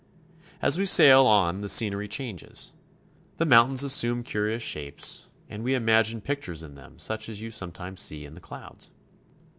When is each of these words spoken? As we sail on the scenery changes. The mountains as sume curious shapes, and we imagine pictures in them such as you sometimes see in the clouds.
As 0.63 0.79
we 0.79 0.87
sail 0.87 1.27
on 1.27 1.61
the 1.61 1.69
scenery 1.69 2.07
changes. 2.07 2.71
The 3.37 3.45
mountains 3.45 3.83
as 3.83 3.93
sume 3.93 4.23
curious 4.23 4.63
shapes, 4.63 5.27
and 5.47 5.63
we 5.63 5.75
imagine 5.75 6.21
pictures 6.21 6.63
in 6.63 6.73
them 6.73 6.97
such 6.97 7.29
as 7.29 7.39
you 7.39 7.51
sometimes 7.51 8.01
see 8.01 8.25
in 8.25 8.33
the 8.33 8.39
clouds. 8.41 8.89